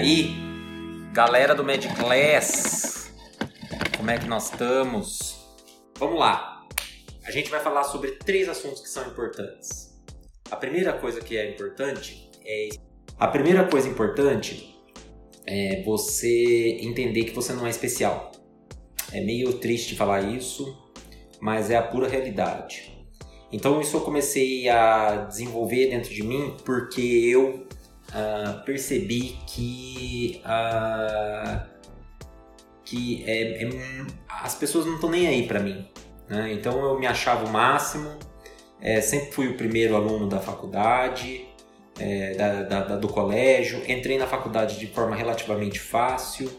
aí, 0.00 0.34
galera 1.12 1.54
do 1.54 1.62
Med 1.62 1.86
Class, 1.94 3.12
como 3.98 4.10
é 4.10 4.18
que 4.18 4.26
nós 4.26 4.50
estamos? 4.50 5.46
Vamos 5.98 6.18
lá. 6.18 6.66
A 7.22 7.30
gente 7.30 7.50
vai 7.50 7.60
falar 7.60 7.84
sobre 7.84 8.12
três 8.12 8.48
assuntos 8.48 8.80
que 8.80 8.88
são 8.88 9.06
importantes. 9.06 10.00
A 10.50 10.56
primeira 10.56 10.94
coisa 10.94 11.20
que 11.20 11.36
é 11.36 11.50
importante 11.50 12.30
é 12.46 12.70
a 13.18 13.28
primeira 13.28 13.68
coisa 13.68 13.88
importante 13.88 14.74
é 15.46 15.82
você 15.82 16.78
entender 16.80 17.24
que 17.24 17.34
você 17.34 17.52
não 17.52 17.66
é 17.66 17.70
especial. 17.70 18.32
É 19.12 19.20
meio 19.20 19.52
triste 19.58 19.94
falar 19.94 20.22
isso, 20.22 20.78
mas 21.42 21.70
é 21.70 21.76
a 21.76 21.82
pura 21.82 22.08
realidade. 22.08 23.06
Então 23.52 23.78
isso 23.82 23.98
eu 23.98 24.00
comecei 24.00 24.66
a 24.70 25.26
desenvolver 25.26 25.90
dentro 25.90 26.08
de 26.08 26.22
mim 26.22 26.56
porque 26.64 27.02
eu 27.02 27.66
uh, 28.10 28.64
percebi 28.64 29.38
que 29.46 30.42
uh, 30.44 31.80
que 32.90 33.22
é, 33.24 33.62
é, 33.62 33.70
as 34.28 34.56
pessoas 34.56 34.84
não 34.84 34.96
estão 34.96 35.08
nem 35.08 35.28
aí 35.28 35.46
para 35.46 35.60
mim. 35.60 35.88
Né? 36.28 36.52
Então 36.52 36.82
eu 36.82 36.98
me 36.98 37.06
achava 37.06 37.44
o 37.44 37.48
máximo, 37.48 38.18
é, 38.80 39.00
sempre 39.00 39.32
fui 39.32 39.46
o 39.46 39.56
primeiro 39.56 39.94
aluno 39.94 40.28
da 40.28 40.40
faculdade, 40.40 41.46
é, 42.00 42.34
da, 42.34 42.62
da, 42.62 42.96
do 42.96 43.06
colégio, 43.06 43.80
entrei 43.88 44.18
na 44.18 44.26
faculdade 44.26 44.78
de 44.78 44.88
forma 44.88 45.14
relativamente 45.14 45.78
fácil, 45.78 46.50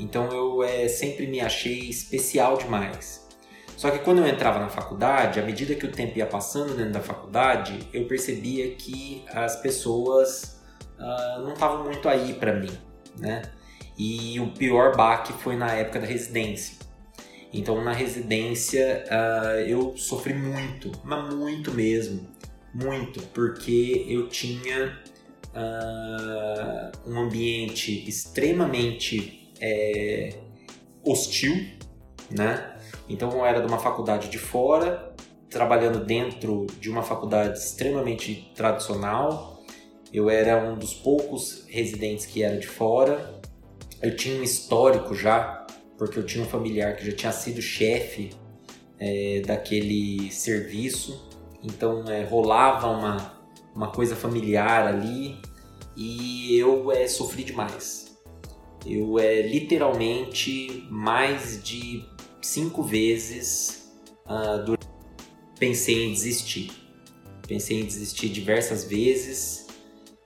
então 0.00 0.32
eu 0.32 0.64
é, 0.64 0.88
sempre 0.88 1.28
me 1.28 1.40
achei 1.40 1.88
especial 1.88 2.56
demais. 2.56 3.28
Só 3.76 3.90
que 3.90 4.00
quando 4.00 4.18
eu 4.18 4.26
entrava 4.26 4.58
na 4.58 4.68
faculdade, 4.68 5.38
à 5.38 5.42
medida 5.44 5.74
que 5.74 5.86
o 5.86 5.90
tempo 5.90 6.18
ia 6.18 6.26
passando 6.26 6.76
dentro 6.76 6.92
da 6.92 7.00
faculdade, 7.00 7.88
eu 7.92 8.06
percebia 8.06 8.74
que 8.74 9.24
as 9.32 9.56
pessoas 9.56 10.61
uh, 11.02 11.42
não 11.42 11.52
estavam 11.52 11.84
muito 11.84 12.08
aí 12.08 12.34
para 12.34 12.54
mim, 12.54 12.70
né? 13.18 13.42
E 13.98 14.40
o 14.40 14.50
pior 14.52 14.96
baque 14.96 15.32
foi 15.34 15.56
na 15.56 15.72
época 15.72 16.00
da 16.00 16.06
residência. 16.06 16.76
Então 17.52 17.84
na 17.84 17.92
residência 17.92 19.04
uh, 19.06 19.60
eu 19.60 19.96
sofri 19.96 20.32
muito, 20.32 20.90
mas 21.04 21.34
muito 21.34 21.70
mesmo, 21.72 22.26
muito, 22.72 23.22
porque 23.28 24.06
eu 24.08 24.28
tinha 24.28 24.98
uh, 25.54 27.10
um 27.10 27.20
ambiente 27.20 28.08
extremamente 28.08 29.52
é, 29.60 30.34
hostil, 31.04 31.54
né? 32.30 32.76
Então 33.08 33.30
eu 33.30 33.44
era 33.44 33.60
de 33.60 33.66
uma 33.66 33.78
faculdade 33.78 34.28
de 34.28 34.38
fora, 34.38 35.14
trabalhando 35.50 36.04
dentro 36.04 36.66
de 36.80 36.88
uma 36.88 37.02
faculdade 37.02 37.58
extremamente 37.58 38.50
tradicional, 38.54 39.61
eu 40.12 40.28
era 40.28 40.62
um 40.62 40.78
dos 40.78 40.92
poucos 40.92 41.64
residentes 41.68 42.26
que 42.26 42.42
era 42.42 42.58
de 42.58 42.66
fora. 42.66 43.40
Eu 44.02 44.14
tinha 44.14 44.38
um 44.38 44.42
histórico 44.42 45.14
já, 45.14 45.66
porque 45.96 46.18
eu 46.18 46.26
tinha 46.26 46.44
um 46.44 46.48
familiar 46.48 46.96
que 46.96 47.06
já 47.06 47.12
tinha 47.12 47.32
sido 47.32 47.62
chefe 47.62 48.30
é, 48.98 49.40
daquele 49.40 50.30
serviço. 50.30 51.30
Então 51.62 52.04
é, 52.08 52.24
rolava 52.24 52.88
uma, 52.88 53.42
uma 53.74 53.90
coisa 53.90 54.14
familiar 54.14 54.86
ali 54.86 55.40
e 55.96 56.58
eu 56.58 56.92
é, 56.92 57.08
sofri 57.08 57.42
demais. 57.42 58.18
Eu 58.84 59.18
é, 59.18 59.40
literalmente 59.42 60.86
mais 60.90 61.62
de 61.62 62.04
cinco 62.42 62.82
vezes 62.82 63.92
uh, 64.26 64.76
pensei 65.58 66.04
em 66.04 66.12
desistir. 66.12 66.70
Pensei 67.46 67.80
em 67.80 67.84
desistir 67.84 68.28
diversas 68.28 68.84
vezes 68.84 69.62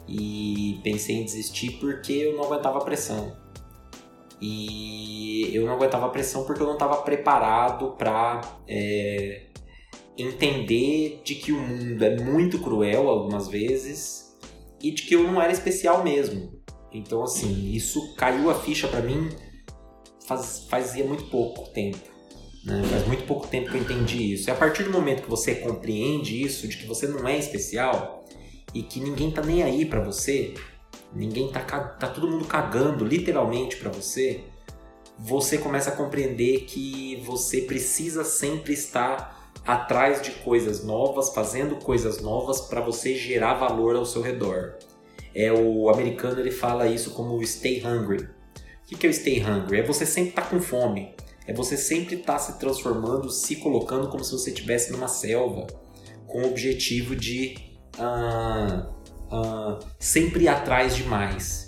e 0.08 0.80
pensei 0.82 1.16
em 1.16 1.24
desistir 1.24 1.72
porque 1.80 2.12
eu 2.12 2.36
não 2.36 2.44
aguentava 2.44 2.78
a 2.78 2.84
pressão. 2.84 3.36
E 4.40 5.50
eu 5.54 5.66
não 5.66 5.72
aguentava 5.74 6.06
a 6.06 6.10
pressão 6.10 6.44
porque 6.44 6.62
eu 6.62 6.66
não 6.66 6.74
estava 6.74 6.96
preparado 6.98 7.92
para 7.92 8.42
é, 8.68 9.46
entender 10.16 11.22
de 11.24 11.34
que 11.36 11.52
o 11.52 11.58
mundo 11.58 12.04
é 12.04 12.16
muito 12.20 12.58
cruel 12.58 13.08
algumas 13.08 13.48
vezes 13.48 14.36
e 14.82 14.90
de 14.90 15.02
que 15.02 15.14
eu 15.14 15.22
não 15.24 15.40
era 15.40 15.52
especial 15.52 16.04
mesmo. 16.04 16.52
Então, 16.92 17.22
assim, 17.22 17.72
isso 17.72 18.14
caiu 18.14 18.50
a 18.50 18.54
ficha 18.54 18.86
para 18.88 19.00
mim 19.00 19.28
faz, 20.26 20.66
fazia 20.68 21.04
muito 21.04 21.24
pouco 21.24 21.70
tempo. 21.70 21.98
Né? 22.64 22.82
Faz 22.90 23.06
muito 23.06 23.24
pouco 23.24 23.46
tempo 23.46 23.70
que 23.70 23.76
eu 23.76 23.80
entendi 23.80 24.32
isso. 24.34 24.50
E 24.50 24.50
a 24.50 24.54
partir 24.54 24.82
do 24.82 24.90
momento 24.90 25.22
que 25.22 25.30
você 25.30 25.54
compreende 25.54 26.42
isso, 26.42 26.66
de 26.66 26.76
que 26.76 26.86
você 26.86 27.06
não 27.06 27.26
é 27.26 27.38
especial, 27.38 28.24
e 28.78 28.82
que 28.82 29.00
ninguém 29.00 29.30
tá 29.30 29.40
nem 29.40 29.62
aí 29.62 29.86
para 29.86 30.00
você, 30.00 30.52
ninguém 31.14 31.48
tá 31.48 31.60
tá 31.60 32.08
todo 32.08 32.28
mundo 32.28 32.44
cagando 32.44 33.06
literalmente 33.06 33.76
para 33.76 33.90
você, 33.90 34.44
você 35.18 35.56
começa 35.56 35.88
a 35.88 35.96
compreender 35.96 36.66
que 36.66 37.22
você 37.24 37.62
precisa 37.62 38.22
sempre 38.22 38.74
estar 38.74 39.50
atrás 39.66 40.20
de 40.20 40.30
coisas 40.32 40.84
novas, 40.84 41.30
fazendo 41.34 41.76
coisas 41.76 42.20
novas 42.20 42.60
para 42.60 42.82
você 42.82 43.14
gerar 43.14 43.54
valor 43.54 43.96
ao 43.96 44.04
seu 44.04 44.20
redor. 44.20 44.74
É 45.34 45.50
o 45.50 45.88
americano 45.88 46.38
ele 46.38 46.50
fala 46.50 46.86
isso 46.86 47.12
como 47.12 47.42
stay 47.46 47.82
hungry. 47.82 48.28
O 48.82 48.96
que 48.96 49.06
é 49.06 49.10
o 49.10 49.12
stay 49.12 49.42
hungry? 49.42 49.80
É 49.80 49.82
você 49.82 50.04
sempre 50.04 50.30
estar 50.30 50.42
tá 50.42 50.48
com 50.48 50.60
fome. 50.60 51.14
É 51.46 51.52
você 51.52 51.78
sempre 51.78 52.16
estar 52.16 52.34
tá 52.34 52.38
se 52.38 52.58
transformando, 52.58 53.30
se 53.30 53.56
colocando 53.56 54.08
como 54.08 54.22
se 54.22 54.32
você 54.32 54.50
estivesse 54.50 54.92
numa 54.92 55.08
selva, 55.08 55.66
com 56.26 56.42
o 56.42 56.46
objetivo 56.46 57.16
de 57.16 57.65
uh, 57.98 58.86
uh, 59.34 59.78
sempre 59.98 60.48
atrás 60.48 60.94
de 60.94 61.04
mais. 61.04 61.66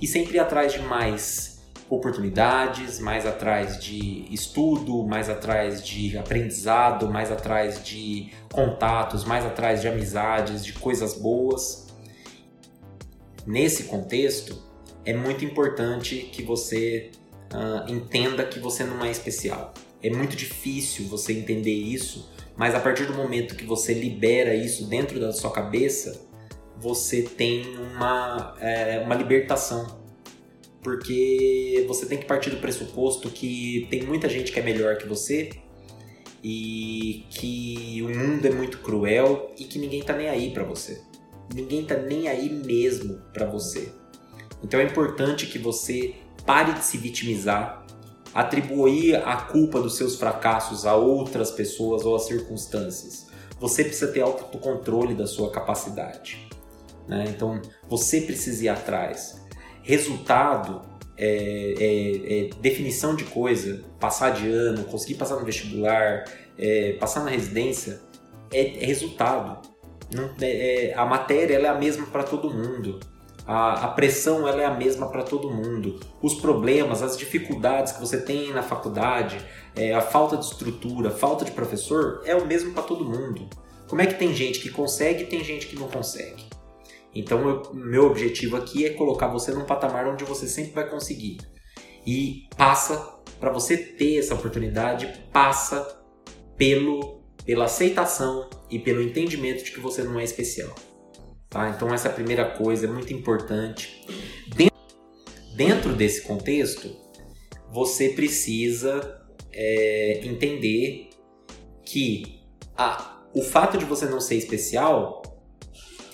E 0.00 0.06
sempre 0.06 0.38
atrás 0.38 0.72
de 0.72 0.80
mais 0.80 1.58
oportunidades, 1.90 3.00
mais 3.00 3.24
atrás 3.24 3.82
de 3.82 4.26
estudo, 4.32 5.04
mais 5.04 5.28
atrás 5.28 5.84
de 5.84 6.16
aprendizado, 6.18 7.08
mais 7.08 7.32
atrás 7.32 7.82
de 7.82 8.30
contatos, 8.52 9.24
mais 9.24 9.44
atrás 9.44 9.80
de 9.80 9.88
amizades, 9.88 10.64
de 10.64 10.74
coisas 10.74 11.14
boas. 11.14 11.86
Nesse 13.46 13.84
contexto, 13.84 14.62
é 15.04 15.14
muito 15.14 15.44
importante 15.44 16.28
que 16.32 16.42
você 16.42 17.10
uh, 17.52 17.90
entenda 17.90 18.44
que 18.44 18.58
você 18.58 18.84
não 18.84 19.02
é 19.04 19.10
especial. 19.10 19.72
É 20.02 20.10
muito 20.10 20.36
difícil 20.36 21.06
você 21.06 21.32
entender 21.32 21.74
isso 21.74 22.30
mas 22.58 22.74
a 22.74 22.80
partir 22.80 23.06
do 23.06 23.14
momento 23.14 23.54
que 23.54 23.64
você 23.64 23.94
libera 23.94 24.52
isso 24.52 24.88
dentro 24.88 25.20
da 25.20 25.32
sua 25.32 25.52
cabeça, 25.52 26.26
você 26.76 27.22
tem 27.22 27.64
uma, 27.76 28.56
é, 28.60 28.98
uma 28.98 29.14
libertação. 29.14 29.96
Porque 30.82 31.84
você 31.86 32.04
tem 32.06 32.18
que 32.18 32.26
partir 32.26 32.50
do 32.50 32.56
pressuposto 32.56 33.30
que 33.30 33.86
tem 33.90 34.02
muita 34.02 34.28
gente 34.28 34.50
que 34.50 34.58
é 34.58 34.62
melhor 34.62 34.96
que 34.98 35.06
você 35.06 35.50
e 36.42 37.24
que 37.30 38.02
o 38.02 38.08
mundo 38.08 38.44
é 38.44 38.50
muito 38.50 38.78
cruel 38.78 39.52
e 39.56 39.64
que 39.64 39.78
ninguém 39.78 40.02
tá 40.02 40.16
nem 40.16 40.28
aí 40.28 40.50
para 40.50 40.64
você. 40.64 41.00
Ninguém 41.54 41.84
tá 41.84 41.96
nem 41.96 42.26
aí 42.26 42.50
mesmo 42.50 43.20
para 43.32 43.46
você. 43.46 43.92
Então 44.64 44.80
é 44.80 44.84
importante 44.84 45.46
que 45.46 45.58
você 45.58 46.14
pare 46.44 46.72
de 46.72 46.84
se 46.84 46.98
vitimizar, 46.98 47.86
atribuir 48.34 49.16
a 49.16 49.36
culpa 49.36 49.80
dos 49.80 49.96
seus 49.96 50.16
fracassos 50.16 50.86
a 50.86 50.94
outras 50.94 51.50
pessoas 51.50 52.04
ou 52.04 52.16
a 52.16 52.18
circunstâncias. 52.18 53.26
Você 53.60 53.84
precisa 53.84 54.12
ter 54.12 54.20
autocontrole 54.20 55.14
da 55.14 55.26
sua 55.26 55.50
capacidade. 55.50 56.48
Né? 57.06 57.24
Então, 57.28 57.60
você 57.88 58.20
precisa 58.20 58.64
ir 58.64 58.68
atrás. 58.68 59.44
Resultado 59.82 60.82
é, 61.16 61.74
é, 61.78 62.46
é, 62.46 62.50
definição 62.60 63.16
de 63.16 63.24
coisa, 63.24 63.82
passar 63.98 64.30
de 64.30 64.48
ano, 64.48 64.84
conseguir 64.84 65.14
passar 65.14 65.36
no 65.36 65.44
vestibular, 65.44 66.24
é, 66.56 66.92
passar 66.92 67.24
na 67.24 67.30
residência, 67.30 68.00
é, 68.52 68.82
é 68.82 68.86
resultado. 68.86 69.68
Não, 70.14 70.30
é, 70.40 70.94
a 70.94 71.04
matéria 71.04 71.56
é 71.56 71.66
a 71.66 71.74
mesma 71.74 72.06
para 72.06 72.22
todo 72.22 72.52
mundo. 72.52 73.00
A, 73.48 73.86
a 73.86 73.88
pressão 73.88 74.46
ela 74.46 74.60
é 74.60 74.66
a 74.66 74.74
mesma 74.74 75.08
para 75.08 75.22
todo 75.22 75.50
mundo. 75.50 75.98
Os 76.20 76.34
problemas, 76.34 77.02
as 77.02 77.16
dificuldades 77.16 77.94
que 77.94 78.00
você 78.00 78.20
tem 78.20 78.52
na 78.52 78.62
faculdade, 78.62 79.38
é, 79.74 79.94
a 79.94 80.02
falta 80.02 80.36
de 80.36 80.44
estrutura, 80.44 81.08
a 81.08 81.12
falta 81.12 81.46
de 81.46 81.52
professor, 81.52 82.20
é 82.26 82.36
o 82.36 82.46
mesmo 82.46 82.74
para 82.74 82.82
todo 82.82 83.06
mundo. 83.06 83.48
Como 83.88 84.02
é 84.02 84.06
que 84.06 84.18
tem 84.18 84.34
gente 84.34 84.60
que 84.60 84.68
consegue 84.68 85.22
e 85.22 85.26
tem 85.26 85.42
gente 85.42 85.66
que 85.66 85.76
não 85.76 85.88
consegue? 85.88 86.44
Então, 87.14 87.48
eu, 87.48 87.72
meu 87.72 88.04
objetivo 88.04 88.54
aqui 88.54 88.84
é 88.84 88.90
colocar 88.90 89.28
você 89.28 89.50
num 89.50 89.64
patamar 89.64 90.06
onde 90.06 90.24
você 90.24 90.46
sempre 90.46 90.72
vai 90.72 90.86
conseguir. 90.86 91.38
E 92.06 92.50
passa, 92.54 93.14
para 93.40 93.50
você 93.50 93.78
ter 93.78 94.18
essa 94.18 94.34
oportunidade, 94.34 95.24
passa 95.32 95.98
pelo, 96.54 97.22
pela 97.46 97.64
aceitação 97.64 98.50
e 98.70 98.78
pelo 98.78 99.00
entendimento 99.00 99.64
de 99.64 99.72
que 99.72 99.80
você 99.80 100.02
não 100.02 100.20
é 100.20 100.24
especial. 100.24 100.74
Tá? 101.48 101.70
Então 101.70 101.92
essa 101.92 102.10
primeira 102.10 102.44
coisa 102.44 102.86
é 102.86 102.90
muito 102.90 103.12
importante. 103.12 104.06
Dentro, 105.56 105.92
desse 105.94 106.22
contexto, 106.22 106.94
você 107.72 108.10
precisa 108.10 109.20
é, 109.52 110.20
entender 110.24 111.10
que 111.84 112.44
a, 112.76 113.24
o 113.34 113.42
fato 113.42 113.76
de 113.76 113.84
você 113.84 114.06
não 114.06 114.20
ser 114.20 114.36
especial 114.36 115.22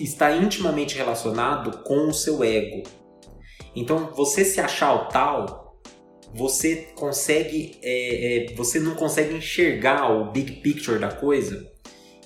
está 0.00 0.34
intimamente 0.34 0.96
relacionado 0.96 1.82
com 1.82 2.08
o 2.08 2.14
seu 2.14 2.42
ego. 2.42 2.82
Então, 3.76 4.12
você 4.14 4.44
se 4.44 4.60
achar 4.60 4.94
o 4.94 5.08
tal, 5.08 5.78
você 6.32 6.88
consegue, 6.94 7.78
é, 7.82 8.50
é, 8.50 8.54
você 8.54 8.80
não 8.80 8.94
consegue 8.94 9.34
enxergar 9.34 10.10
o 10.10 10.30
big 10.30 10.52
picture 10.60 10.98
da 10.98 11.12
coisa 11.12 11.70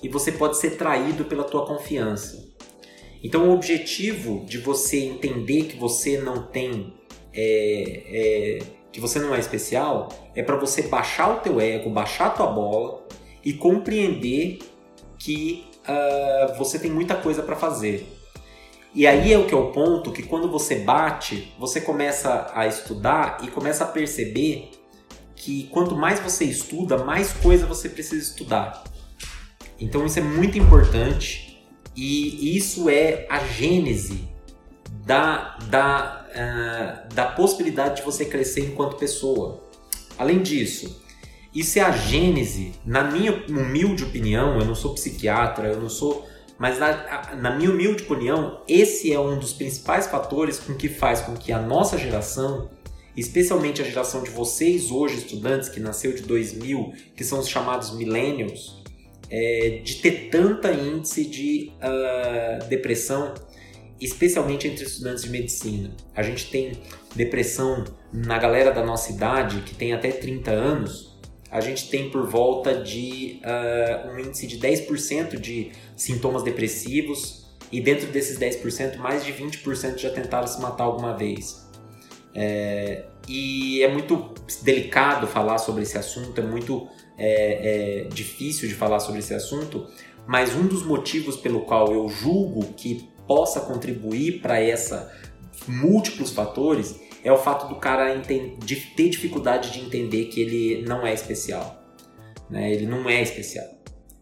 e 0.01 0.07
você 0.07 0.31
pode 0.31 0.57
ser 0.57 0.77
traído 0.77 1.25
pela 1.25 1.43
tua 1.43 1.65
confiança. 1.65 2.48
Então, 3.23 3.49
o 3.49 3.53
objetivo 3.53 4.45
de 4.45 4.57
você 4.57 4.99
entender 4.99 5.63
que 5.63 5.77
você 5.77 6.17
não 6.17 6.43
tem, 6.43 6.93
é, 7.33 8.03
é 8.07 8.59
que 8.91 8.99
você 8.99 9.19
não 9.19 9.35
é 9.35 9.39
especial, 9.39 10.09
é 10.35 10.41
para 10.41 10.55
você 10.55 10.83
baixar 10.83 11.29
o 11.29 11.39
teu 11.39 11.59
ego, 11.59 11.89
baixar 11.89 12.27
a 12.27 12.29
tua 12.29 12.47
bola 12.47 13.05
e 13.43 13.53
compreender 13.53 14.59
que 15.17 15.65
uh, 15.83 16.57
você 16.57 16.79
tem 16.79 16.89
muita 16.89 17.15
coisa 17.15 17.43
para 17.43 17.55
fazer. 17.55 18.07
E 18.93 19.05
aí 19.05 19.31
é 19.31 19.37
o 19.37 19.45
que 19.45 19.53
é 19.53 19.57
o 19.57 19.71
ponto 19.71 20.11
que 20.11 20.23
quando 20.23 20.49
você 20.49 20.75
bate, 20.75 21.53
você 21.59 21.79
começa 21.79 22.51
a 22.55 22.65
estudar 22.65 23.39
e 23.43 23.47
começa 23.47 23.83
a 23.83 23.87
perceber 23.87 24.71
que 25.35 25.65
quanto 25.71 25.95
mais 25.95 26.19
você 26.19 26.45
estuda, 26.45 26.97
mais 26.97 27.31
coisa 27.31 27.65
você 27.67 27.87
precisa 27.87 28.21
estudar. 28.21 28.83
Então 29.79 30.05
isso 30.05 30.19
é 30.19 30.21
muito 30.21 30.57
importante 30.57 31.48
e 31.95 32.57
isso 32.57 32.89
é 32.89 33.25
a 33.29 33.39
gênese 33.39 34.27
da, 35.05 35.57
da, 35.69 36.25
uh, 36.29 37.13
da 37.13 37.25
possibilidade 37.25 37.97
de 37.97 38.01
você 38.03 38.25
crescer 38.25 38.61
enquanto 38.61 38.95
pessoa. 38.97 39.63
Além 40.17 40.41
disso, 40.41 41.01
isso 41.53 41.79
é 41.79 41.81
a 41.81 41.91
gênese, 41.91 42.73
na 42.85 43.03
minha 43.03 43.43
humilde 43.49 44.03
opinião, 44.03 44.59
eu 44.59 44.65
não 44.65 44.75
sou 44.75 44.93
psiquiatra, 44.93 45.67
eu 45.67 45.81
não 45.81 45.89
sou. 45.89 46.27
Mas 46.59 46.77
na, 46.77 47.35
na 47.35 47.55
minha 47.55 47.71
humilde 47.71 48.03
opinião, 48.03 48.61
esse 48.67 49.11
é 49.11 49.19
um 49.19 49.39
dos 49.39 49.53
principais 49.53 50.07
fatores 50.07 50.59
com 50.59 50.75
que 50.75 50.89
faz 50.89 51.21
com 51.21 51.33
que 51.33 51.51
a 51.51 51.59
nossa 51.59 51.97
geração, 51.97 52.69
especialmente 53.15 53.81
a 53.81 53.85
geração 53.85 54.21
de 54.21 54.29
vocês 54.29 54.91
hoje, 54.91 55.15
estudantes, 55.15 55.69
que 55.69 55.79
nasceu 55.79 56.13
de 56.13 56.21
2000, 56.21 56.93
que 57.15 57.23
são 57.23 57.39
os 57.39 57.47
chamados 57.47 57.95
millennials, 57.95 58.83
é, 59.29 59.81
de 59.83 59.95
ter 59.95 60.29
tanta 60.29 60.71
índice 60.71 61.25
de 61.25 61.71
uh, 61.75 62.67
depressão, 62.67 63.33
especialmente 63.99 64.67
entre 64.67 64.85
estudantes 64.85 65.23
de 65.23 65.29
medicina. 65.29 65.91
A 66.15 66.23
gente 66.23 66.49
tem 66.49 66.71
depressão 67.15 67.83
na 68.11 68.37
galera 68.37 68.71
da 68.71 68.83
nossa 68.83 69.11
idade, 69.11 69.61
que 69.61 69.75
tem 69.75 69.93
até 69.93 70.11
30 70.11 70.51
anos, 70.51 71.19
a 71.51 71.61
gente 71.61 71.89
tem 71.89 72.09
por 72.09 72.27
volta 72.27 72.75
de 72.75 73.41
uh, 73.43 74.11
um 74.11 74.19
índice 74.19 74.45
de 74.45 74.59
10% 74.59 75.39
de 75.39 75.71
sintomas 75.95 76.43
depressivos 76.43 77.47
e 77.71 77.81
dentro 77.81 78.07
desses 78.07 78.37
10%, 78.37 78.97
mais 78.97 79.25
de 79.25 79.33
20% 79.33 79.97
já 79.97 80.09
tentaram 80.11 80.47
se 80.47 80.61
matar 80.61 80.83
alguma 80.83 81.15
vez. 81.15 81.67
É, 82.35 83.05
e 83.27 83.81
é 83.81 83.91
muito 83.91 84.33
delicado 84.61 85.27
falar 85.27 85.57
sobre 85.57 85.83
esse 85.83 85.97
assunto, 85.97 86.39
é 86.39 86.43
muito 86.43 86.87
é, 87.19 88.05
é, 88.05 88.07
difícil 88.07 88.67
de 88.67 88.75
falar 88.75 88.99
sobre 88.99 89.19
esse 89.19 89.33
assunto, 89.33 89.87
mas 90.25 90.55
um 90.55 90.67
dos 90.67 90.85
motivos 90.85 91.35
pelo 91.35 91.61
qual 91.61 91.93
eu 91.93 92.07
julgo 92.07 92.73
que 92.73 93.09
possa 93.27 93.59
contribuir 93.59 94.41
para 94.41 94.59
essa 94.59 95.11
múltiplos 95.67 96.31
fatores 96.31 96.99
é 97.23 97.31
o 97.31 97.37
fato 97.37 97.67
do 97.67 97.75
cara 97.75 98.15
de 98.15 98.75
ter 98.95 99.09
dificuldade 99.09 99.71
de 99.71 99.79
entender 99.81 100.25
que 100.25 100.41
ele 100.41 100.81
não 100.87 101.05
é 101.05 101.13
especial. 101.13 101.83
Né? 102.49 102.71
Ele 102.73 102.85
não 102.85 103.09
é 103.09 103.21
especial. 103.21 103.67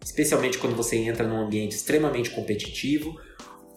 Especialmente 0.03 0.57
quando 0.57 0.75
você 0.75 0.97
entra 0.97 1.27
num 1.27 1.39
ambiente 1.39 1.75
extremamente 1.75 2.31
competitivo, 2.31 3.15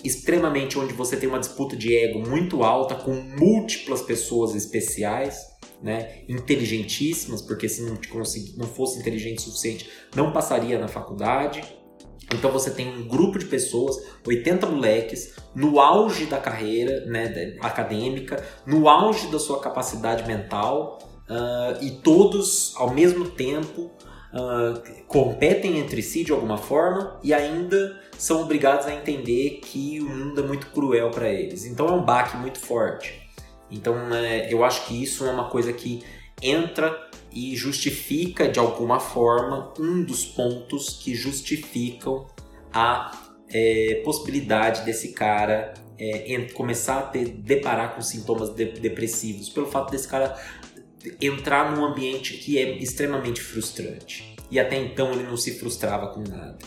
extremamente 0.03 0.79
onde 0.79 0.95
você 0.95 1.17
tem 1.17 1.29
uma 1.29 1.39
disputa 1.39 1.77
de 1.77 1.95
ego 1.95 2.27
muito 2.27 2.63
alta, 2.63 2.95
com 2.95 3.13
múltiplas 3.13 4.01
pessoas 4.01 4.55
especiais, 4.55 5.50
né? 5.82 6.23
inteligentíssimas, 6.29 7.43
porque 7.43 7.69
se 7.69 7.82
não, 7.82 7.99
não 8.56 8.67
fosse 8.67 8.99
inteligente 8.99 9.38
o 9.38 9.43
suficiente, 9.43 9.88
não 10.15 10.32
passaria 10.32 10.79
na 10.79 10.88
faculdade. 10.88 11.62
Então 12.32 12.50
você 12.53 12.71
tem 12.71 12.88
um 12.88 13.09
grupo 13.09 13.38
de 13.38 13.47
pessoas, 13.47 13.97
80 14.27 14.67
moleques, 14.67 15.35
no 15.55 15.81
auge 15.81 16.27
da 16.27 16.38
carreira 16.38 17.05
né, 17.06 17.56
acadêmica, 17.61 18.44
no 18.65 18.88
auge 18.88 19.27
da 19.29 19.38
sua 19.38 19.61
capacidade 19.61 20.27
mental, 20.29 20.99
uh, 21.31 21.83
e 21.83 21.91
todos 21.91 22.75
ao 22.76 22.93
mesmo 22.93 23.31
tempo 23.31 23.91
uh, 24.33 24.81
competem 25.06 25.79
entre 25.79 26.03
si 26.03 26.25
de 26.25 26.33
alguma 26.33 26.59
forma 26.59 27.19
e 27.23 27.33
ainda 27.33 27.99
são 28.19 28.43
obrigados 28.43 28.87
a 28.87 28.94
entender 28.94 29.61
que 29.62 30.00
o 30.00 30.09
mundo 30.09 30.41
é 30.41 30.47
muito 30.47 30.67
cruel 30.69 31.11
para 31.11 31.29
eles. 31.29 31.65
Então 31.65 31.88
é 31.88 31.93
um 31.93 32.05
baque 32.05 32.37
muito 32.37 32.59
forte. 32.59 33.30
Então 33.71 34.13
é, 34.15 34.53
eu 34.53 34.65
acho 34.65 34.87
que 34.87 35.03
isso 35.03 35.25
é 35.25 35.31
uma 35.31 35.49
coisa 35.49 35.73
que 35.73 36.03
entra 36.43 37.09
e 37.33 37.55
justifica 37.55 38.49
de 38.49 38.59
alguma 38.59 38.99
forma 38.99 39.73
um 39.79 40.03
dos 40.03 40.25
pontos 40.25 40.99
que 41.03 41.15
justificam 41.15 42.27
a 42.73 43.13
é, 43.49 44.03
possibilidade 44.05 44.85
desse 44.85 45.13
cara 45.13 45.75
é, 45.99 46.47
começar 46.55 46.99
a 46.99 47.03
ter, 47.03 47.27
deparar 47.29 47.95
com 47.95 48.01
sintomas 48.01 48.51
de, 48.51 48.65
depressivos, 48.65 49.49
pelo 49.51 49.67
fato 49.67 49.91
desse 49.91 50.09
cara 50.09 50.37
entrar 51.21 51.75
num 51.75 51.85
ambiente 51.85 52.35
que 52.35 52.59
é 52.59 52.79
extremamente 52.79 53.41
frustrante. 53.41 54.37
E 54.51 54.59
até 54.59 54.77
então 54.77 55.13
ele 55.13 55.23
não 55.23 55.37
se 55.37 55.59
frustrava 55.59 56.09
com 56.09 56.21
nada. 56.21 56.59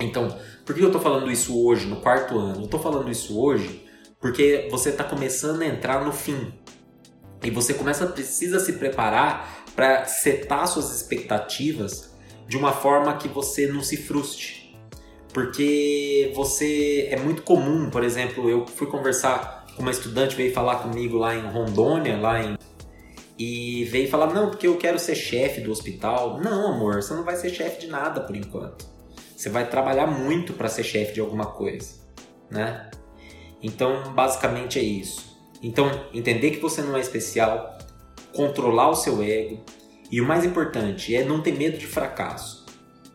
Então, 0.00 0.36
por 0.64 0.74
que 0.74 0.80
eu 0.80 0.86
estou 0.86 1.00
falando 1.00 1.30
isso 1.30 1.64
hoje, 1.64 1.86
no 1.86 1.96
quarto 1.96 2.38
ano? 2.38 2.60
Eu 2.60 2.64
estou 2.64 2.80
falando 2.80 3.10
isso 3.10 3.38
hoje 3.38 3.83
porque 4.24 4.68
você 4.70 4.88
está 4.88 5.04
começando 5.04 5.60
a 5.60 5.66
entrar 5.66 6.02
no 6.02 6.10
fim. 6.10 6.50
E 7.42 7.50
você 7.50 7.74
começa 7.74 8.06
precisa 8.06 8.58
se 8.58 8.72
preparar 8.72 9.66
para 9.76 10.06
setar 10.06 10.66
suas 10.66 10.96
expectativas 10.96 12.10
de 12.48 12.56
uma 12.56 12.72
forma 12.72 13.18
que 13.18 13.28
você 13.28 13.66
não 13.66 13.82
se 13.82 13.98
frustre. 13.98 14.74
Porque 15.30 16.32
você 16.34 17.08
é 17.10 17.18
muito 17.18 17.42
comum, 17.42 17.90
por 17.90 18.02
exemplo, 18.02 18.48
eu 18.48 18.66
fui 18.66 18.86
conversar 18.86 19.66
com 19.76 19.82
uma 19.82 19.90
estudante 19.90 20.34
veio 20.34 20.54
falar 20.54 20.76
comigo 20.76 21.18
lá 21.18 21.36
em 21.36 21.46
Rondônia, 21.46 22.16
lá 22.16 22.42
em 22.42 22.56
e 23.38 23.84
veio 23.90 24.08
falar: 24.08 24.32
"Não, 24.32 24.48
porque 24.48 24.66
eu 24.66 24.78
quero 24.78 24.98
ser 24.98 25.16
chefe 25.16 25.60
do 25.60 25.70
hospital". 25.70 26.40
Não, 26.40 26.72
amor, 26.72 27.02
você 27.02 27.12
não 27.12 27.24
vai 27.24 27.36
ser 27.36 27.50
chefe 27.50 27.78
de 27.78 27.88
nada 27.88 28.22
por 28.22 28.34
enquanto. 28.34 28.86
Você 29.36 29.50
vai 29.50 29.68
trabalhar 29.68 30.06
muito 30.06 30.54
para 30.54 30.70
ser 30.70 30.82
chefe 30.82 31.12
de 31.12 31.20
alguma 31.20 31.44
coisa, 31.44 31.92
né? 32.50 32.88
Então, 33.64 34.12
basicamente 34.12 34.78
é 34.78 34.82
isso. 34.82 35.34
Então, 35.62 35.90
entender 36.12 36.50
que 36.50 36.60
você 36.60 36.82
não 36.82 36.94
é 36.94 37.00
especial, 37.00 37.78
controlar 38.34 38.90
o 38.90 38.94
seu 38.94 39.22
ego 39.22 39.64
e 40.10 40.20
o 40.20 40.26
mais 40.26 40.44
importante 40.44 41.16
é 41.16 41.24
não 41.24 41.40
ter 41.40 41.56
medo 41.56 41.78
de 41.78 41.86
fracasso. 41.86 42.66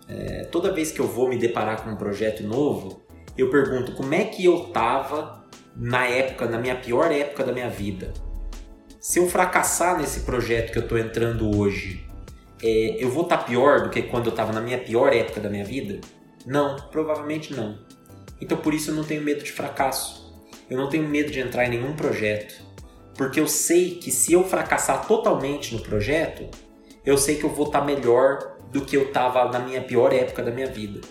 É, 0.07 0.45
toda 0.45 0.73
vez 0.73 0.91
que 0.91 0.99
eu 0.99 1.07
vou 1.07 1.29
me 1.29 1.37
deparar 1.37 1.83
com 1.83 1.91
um 1.91 1.95
projeto 1.95 2.41
novo, 2.41 3.05
eu 3.37 3.51
pergunto 3.51 3.91
como 3.91 4.11
é 4.15 4.25
que 4.25 4.43
eu 4.43 4.63
estava 4.63 5.45
na 5.75 6.07
época, 6.07 6.47
na 6.47 6.57
minha 6.57 6.75
pior 6.75 7.11
época 7.11 7.43
da 7.43 7.51
minha 7.51 7.69
vida. 7.69 8.11
Se 8.99 9.19
eu 9.19 9.29
fracassar 9.29 9.99
nesse 9.99 10.21
projeto 10.21 10.71
que 10.71 10.79
eu 10.79 10.83
estou 10.83 10.97
entrando 10.97 11.55
hoje, 11.55 12.09
é, 12.61 12.97
eu 12.99 13.11
vou 13.11 13.21
estar 13.21 13.37
tá 13.37 13.43
pior 13.43 13.83
do 13.83 13.91
que 13.91 14.01
quando 14.01 14.25
eu 14.25 14.31
estava 14.31 14.51
na 14.51 14.61
minha 14.61 14.79
pior 14.79 15.13
época 15.13 15.39
da 15.39 15.47
minha 15.47 15.63
vida? 15.63 16.01
Não, 16.43 16.75
provavelmente 16.89 17.53
não. 17.53 17.77
Então 18.41 18.57
por 18.57 18.73
isso 18.73 18.89
eu 18.89 18.95
não 18.95 19.03
tenho 19.03 19.21
medo 19.21 19.43
de 19.43 19.51
fracasso. 19.51 20.28
Eu 20.69 20.77
não 20.77 20.89
tenho 20.89 21.07
medo 21.07 21.31
de 21.31 21.39
entrar 21.39 21.65
em 21.65 21.69
nenhum 21.69 21.95
projeto 21.95 22.69
porque 23.19 23.37
eu 23.37 23.49
sei 23.49 23.95
que 23.95 24.13
se 24.13 24.31
eu 24.31 24.45
fracassar 24.45 25.05
totalmente 25.05 25.75
no 25.75 25.81
projeto, 25.81 26.47
eu 27.05 27.17
sei 27.17 27.35
que 27.35 27.43
eu 27.43 27.49
vou 27.49 27.65
estar 27.65 27.81
melhor 27.81 28.55
do 28.71 28.85
que 28.85 28.95
eu 28.95 29.09
estava 29.09 29.51
na 29.51 29.59
minha 29.59 29.81
pior 29.81 30.13
época 30.13 30.41
da 30.41 30.49
minha 30.49 30.67
vida. 30.67 31.01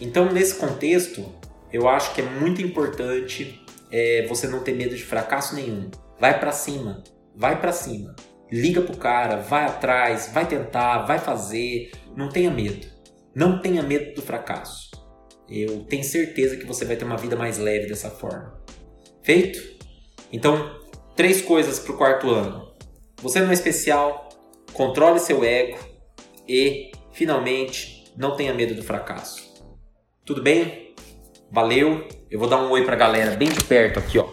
Então, 0.00 0.30
nesse 0.30 0.54
contexto, 0.54 1.34
eu 1.72 1.88
acho 1.88 2.14
que 2.14 2.20
é 2.20 2.24
muito 2.24 2.62
importante 2.62 3.60
é, 3.90 4.24
você 4.28 4.46
não 4.46 4.60
ter 4.60 4.76
medo 4.76 4.94
de 4.94 5.02
fracasso 5.02 5.56
nenhum. 5.56 5.90
Vai 6.20 6.38
para 6.38 6.52
cima, 6.52 7.02
vai 7.34 7.60
para 7.60 7.72
cima. 7.72 8.14
Liga 8.48 8.80
pro 8.80 8.96
cara, 8.96 9.38
vai 9.38 9.64
atrás, 9.64 10.30
vai 10.32 10.46
tentar, 10.46 10.98
vai 10.98 11.18
fazer. 11.18 11.90
Não 12.16 12.28
tenha 12.28 12.50
medo. 12.52 12.86
Não 13.34 13.60
tenha 13.60 13.82
medo 13.82 14.14
do 14.14 14.22
fracasso. 14.22 14.92
Eu 15.48 15.80
tenho 15.86 16.04
certeza 16.04 16.56
que 16.56 16.64
você 16.64 16.84
vai 16.84 16.94
ter 16.94 17.04
uma 17.04 17.16
vida 17.16 17.34
mais 17.34 17.58
leve 17.58 17.88
dessa 17.88 18.08
forma. 18.08 18.62
Feito? 19.24 19.58
Então, 20.32 20.74
Três 21.16 21.40
coisas 21.40 21.78
para 21.78 21.94
o 21.94 21.96
quarto 21.96 22.28
ano. 22.28 22.72
Você 23.22 23.40
não 23.40 23.50
é 23.50 23.54
especial, 23.54 24.28
controle 24.72 25.20
seu 25.20 25.44
ego 25.44 25.78
e, 26.48 26.90
finalmente, 27.12 28.12
não 28.16 28.34
tenha 28.34 28.52
medo 28.52 28.74
do 28.74 28.82
fracasso. 28.82 29.64
Tudo 30.24 30.42
bem? 30.42 30.92
Valeu. 31.52 32.08
Eu 32.28 32.40
vou 32.40 32.48
dar 32.48 32.60
um 32.60 32.70
oi 32.72 32.84
para 32.84 32.94
a 32.94 32.98
galera 32.98 33.36
bem 33.36 33.48
de 33.48 33.62
perto 33.62 34.00
aqui, 34.00 34.18
ó. 34.18 34.28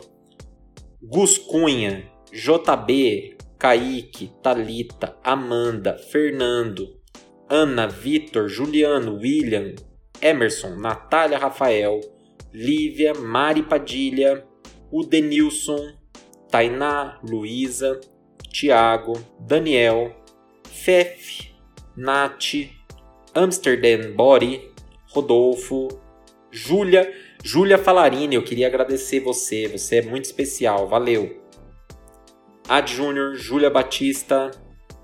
Gus 1.03 1.38
Cunha, 1.38 2.10
JB, 2.31 3.38
Kaique, 3.60 4.31
Talita, 4.41 5.15
Amanda, 5.24 6.00
Fernando, 6.12 6.88
Ana, 7.48 7.88
Vitor, 7.88 8.48
Juliano, 8.50 9.17
William, 9.17 9.75
Emerson, 10.19 10.77
Natália 10.77 11.38
Rafael, 11.38 12.01
Lívia, 12.51 13.13
Mari 13.13 13.62
Padilha, 13.62 14.43
o 14.91 15.03
Denilson, 15.03 15.93
Tainá, 16.50 17.19
Luísa, 17.24 18.00
Tiago, 18.50 19.13
Daniel, 19.39 20.15
Fef, 20.69 21.53
Nath, 21.95 22.69
Amsterdam 23.33 24.13
Body, 24.15 24.69
Rodolfo, 25.07 25.88
Júlia, 26.51 27.12
Júlia 27.43 27.77
Falarini, 27.77 28.36
eu 28.36 28.43
queria 28.43 28.67
agradecer 28.67 29.21
você, 29.21 29.67
você 29.67 29.98
é 29.98 30.01
muito 30.01 30.25
especial, 30.25 30.88
valeu. 30.88 31.41
Ad 32.67 32.93
Júnior, 32.93 33.36
Júlia 33.36 33.69
Batista, 33.69 34.51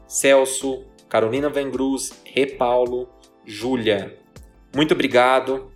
Celso, 0.07 0.85
Carolina 1.09 1.49
Vengruz, 1.49 2.11
Re 2.25 2.45
Paulo, 2.45 3.09
Júlia. 3.45 4.17
Muito 4.75 4.93
obrigado. 4.93 5.71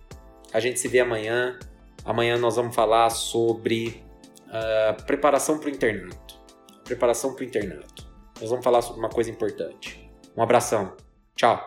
A 0.52 0.60
gente 0.60 0.78
se 0.78 0.88
vê 0.88 1.00
amanhã. 1.00 1.58
Amanhã 2.04 2.36
nós 2.36 2.56
vamos 2.56 2.74
falar 2.74 3.10
sobre 3.10 4.04
uh, 4.48 5.02
preparação 5.04 5.58
para 5.58 5.68
o 5.68 5.70
internato. 5.70 6.40
Preparação 6.84 7.34
para 7.34 7.42
o 7.42 7.46
internato. 7.46 8.06
Nós 8.40 8.50
vamos 8.50 8.64
falar 8.64 8.82
sobre 8.82 9.00
uma 9.00 9.10
coisa 9.10 9.30
importante. 9.30 10.10
Um 10.36 10.42
abração. 10.42 10.96
Tchau. 11.36 11.64